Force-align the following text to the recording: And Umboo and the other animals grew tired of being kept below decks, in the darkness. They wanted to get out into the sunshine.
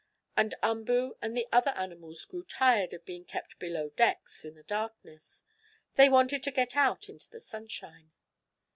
And 0.35 0.55
Umboo 0.63 1.13
and 1.21 1.37
the 1.37 1.47
other 1.51 1.69
animals 1.77 2.25
grew 2.25 2.43
tired 2.43 2.91
of 2.91 3.05
being 3.05 3.23
kept 3.23 3.59
below 3.59 3.89
decks, 3.91 4.43
in 4.43 4.55
the 4.55 4.63
darkness. 4.63 5.43
They 5.93 6.09
wanted 6.09 6.41
to 6.41 6.51
get 6.51 6.75
out 6.75 7.07
into 7.07 7.29
the 7.29 7.39
sunshine. 7.39 8.11